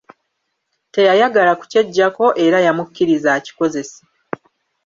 Teyayagala 0.93 1.51
kukyeggyako 1.59 2.25
era 2.45 2.57
yamukkiriza 2.65 3.29
akikozese. 3.37 3.99